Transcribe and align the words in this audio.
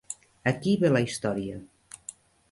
Aquí 0.51 0.71
ve 0.83 0.89
la 0.93 1.01
història 1.07 1.59